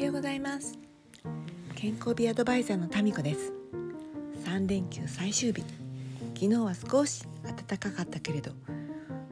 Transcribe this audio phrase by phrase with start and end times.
[0.00, 0.78] はようございます。
[1.76, 3.52] 健康美アドバイザーのタミコです。
[4.46, 5.62] 3連休最終日。
[6.34, 8.52] 昨日は少し暖かかったけれど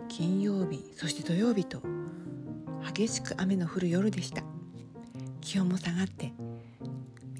[0.08, 1.80] 金曜日そして土曜日と
[2.94, 4.42] 激しく雨の降る夜でした。
[5.40, 6.34] 気温も下がって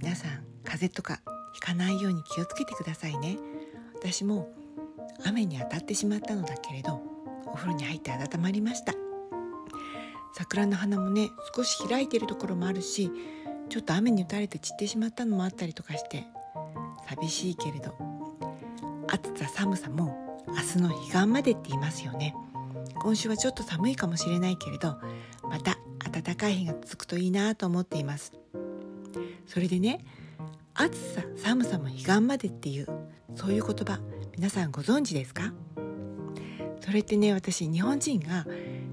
[0.01, 0.31] 皆さん
[0.65, 1.21] 風邪とか
[1.53, 3.37] ひかないように気をつけてくださいね。
[4.01, 4.51] 私も
[5.27, 7.03] 雨に当たってしまったのだけれど
[7.45, 8.95] お風呂に入って温まりました。
[10.35, 13.11] 桜の花もね少し開いてるところもあるし
[13.69, 16.25] ちょっと雨に打たれて散ってしまったのもあったりとかして
[17.09, 17.95] 寂しいけれど
[19.09, 22.35] 暑さ寒さも明日の彼岸までって言いますよね。
[23.01, 24.97] 今週はちょっと寒いかもしれないけれど
[25.43, 25.79] また
[26.11, 28.33] 暖かい日が続くといいなと思っています。
[29.47, 30.05] それでね
[30.75, 32.89] 暑さ寒さも彼岸までっていう
[33.35, 34.01] そういう言葉
[34.37, 35.53] 皆さんご存知ですか？
[36.81, 38.47] それってね私日本人が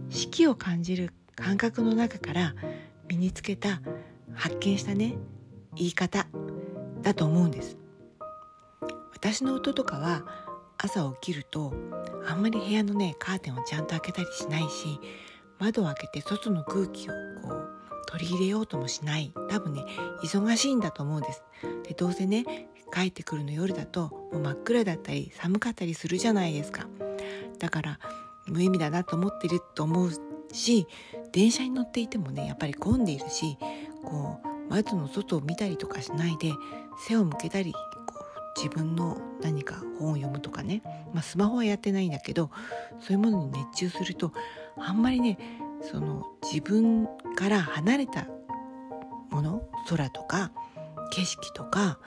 [0.10, 2.56] 四季を感じる感覚の中から
[3.08, 3.82] 身につけた
[4.34, 5.16] 発見したね
[5.76, 6.28] 言い方
[7.02, 7.78] だと思うんです。
[9.14, 10.24] 私の夫とかは
[10.78, 11.74] 朝起きると
[12.28, 15.00] あんまり部屋のねカーテンをちゃんと開けたりしないし
[15.60, 17.70] 窓を開けて外の空気をこう
[18.08, 19.34] 取り入れようともしない。
[19.50, 19.86] 多分ね
[20.24, 21.44] 忙しいんだと思うんです。
[21.84, 26.88] でどうせね帰ってくるの夜だともう真っ暗だったり寒かったりするじゃないですか。
[27.60, 28.00] だから
[28.48, 30.12] 無意味だなと思ってると思う
[30.56, 30.88] し
[31.32, 33.58] 電車に乗っていてもねやっぱり混んでいるし
[34.04, 36.52] こう窓の外を見たりとかしないで
[37.08, 37.80] 背を向けたりこ
[38.58, 40.82] う自分の何か本を読むとかね、
[41.14, 42.50] まあ、スマホはやってないんだけど
[43.00, 44.32] そういうものに熱中すると
[44.78, 45.38] あんまりね
[45.82, 48.28] その自分から離れた
[49.30, 50.52] もの空とか
[51.12, 52.00] 景色とか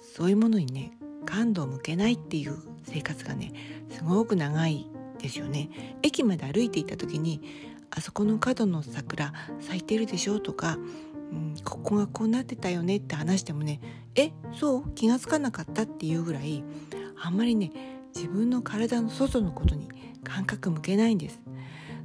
[0.00, 0.92] そういうものにね
[1.26, 3.52] 感度を向けないっていう生活がね
[3.90, 5.98] すごく長いですよね。
[6.02, 7.42] 駅まで歩いていた時に
[7.90, 10.78] あそこの角の桜咲いてるでしょとか、
[11.32, 13.80] うん、ここがこうなってたよねって話してもね
[14.14, 14.90] えそう？
[14.94, 16.62] 気が付かなかったっていうぐらい
[17.22, 17.72] あんまりね
[18.14, 19.88] 自分の体の外のことに
[20.24, 21.40] 感覚向けないんです。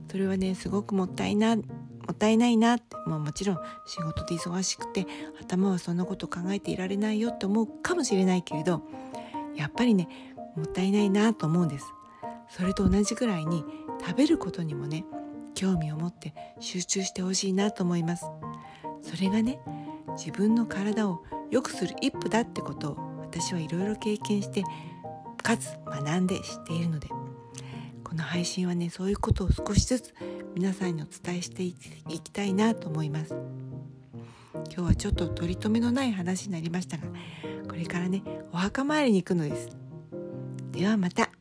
[0.09, 1.63] それはねすごくもったいなも
[2.11, 3.57] ったいないなって、まあ、もちろん
[3.87, 5.07] 仕事で忙しくて
[5.41, 8.83] 頭はそんなこと考えていられないよって思うかもしれないけれど
[9.55, 10.07] やっぱりね
[10.55, 11.85] もったいないなと思うんです。
[12.49, 13.65] それと同じぐらいに
[13.99, 15.03] 食べることにもね
[15.55, 18.25] 興味を持って集中してほしいなと思います。
[19.01, 19.59] それがね
[20.17, 24.63] 自分の体を良くする一歩だってことを私はいろいろ経験して
[25.41, 27.07] かつ学んで知っているので
[28.03, 30.13] この配信はねそういうことを少しずつ
[30.55, 33.35] 皆さんにお伝えしていきたいなと思います。
[34.73, 37.03] 今日はちょっと取り留めのない話になりましたが
[37.67, 39.69] これからねお墓参りに行くのです。
[40.71, 41.34] ではまた。